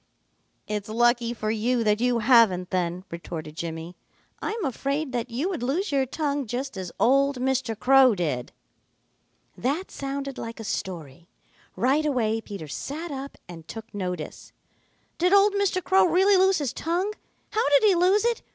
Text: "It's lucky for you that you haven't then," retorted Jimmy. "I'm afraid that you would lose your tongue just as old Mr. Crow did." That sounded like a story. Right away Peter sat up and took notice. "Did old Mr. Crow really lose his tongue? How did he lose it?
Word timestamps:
"It's 0.67 0.89
lucky 0.89 1.31
for 1.31 1.51
you 1.51 1.83
that 1.83 2.01
you 2.01 2.17
haven't 2.17 2.71
then," 2.71 3.03
retorted 3.11 3.55
Jimmy. 3.55 3.95
"I'm 4.41 4.65
afraid 4.65 5.11
that 5.11 5.29
you 5.29 5.47
would 5.49 5.61
lose 5.61 5.91
your 5.91 6.07
tongue 6.07 6.47
just 6.47 6.75
as 6.75 6.91
old 6.99 7.37
Mr. 7.37 7.77
Crow 7.77 8.15
did." 8.15 8.51
That 9.55 9.91
sounded 9.91 10.39
like 10.39 10.59
a 10.59 10.63
story. 10.63 11.27
Right 11.75 12.03
away 12.07 12.41
Peter 12.41 12.67
sat 12.67 13.11
up 13.11 13.37
and 13.47 13.67
took 13.67 13.93
notice. 13.93 14.51
"Did 15.19 15.33
old 15.33 15.53
Mr. 15.53 15.83
Crow 15.83 16.07
really 16.07 16.35
lose 16.35 16.57
his 16.57 16.73
tongue? 16.73 17.13
How 17.51 17.69
did 17.69 17.83
he 17.83 17.93
lose 17.93 18.25
it? 18.25 18.41